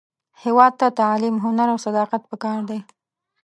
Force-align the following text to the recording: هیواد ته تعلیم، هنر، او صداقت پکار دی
هیواد 0.43 0.73
ته 0.79 0.87
تعلیم، 0.99 1.35
هنر، 1.45 1.67
او 1.73 1.77
صداقت 1.85 2.21
پکار 2.31 2.59
دی 2.69 2.79